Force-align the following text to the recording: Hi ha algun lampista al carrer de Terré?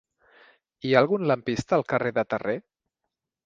Hi 0.89 0.93
ha 0.95 1.03
algun 1.05 1.27
lampista 1.33 1.79
al 1.79 1.87
carrer 1.95 2.15
de 2.19 2.27
Terré? 2.35 2.61